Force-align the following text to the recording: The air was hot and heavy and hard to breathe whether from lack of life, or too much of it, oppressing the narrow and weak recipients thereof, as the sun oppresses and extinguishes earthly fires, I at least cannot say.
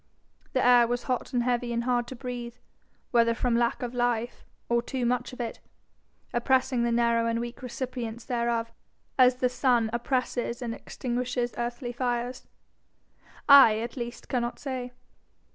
The 0.53 0.65
air 0.65 0.87
was 0.87 1.03
hot 1.03 1.31
and 1.31 1.43
heavy 1.43 1.71
and 1.71 1.83
hard 1.83 2.07
to 2.07 2.15
breathe 2.15 2.55
whether 3.11 3.35
from 3.35 3.55
lack 3.55 3.83
of 3.83 3.93
life, 3.93 4.43
or 4.67 4.81
too 4.81 5.05
much 5.05 5.31
of 5.31 5.39
it, 5.39 5.59
oppressing 6.33 6.81
the 6.81 6.91
narrow 6.91 7.27
and 7.27 7.39
weak 7.39 7.61
recipients 7.61 8.25
thereof, 8.25 8.71
as 9.19 9.35
the 9.35 9.47
sun 9.47 9.91
oppresses 9.93 10.59
and 10.63 10.73
extinguishes 10.73 11.53
earthly 11.55 11.91
fires, 11.91 12.47
I 13.47 13.77
at 13.77 13.95
least 13.95 14.27
cannot 14.27 14.57
say. 14.57 14.91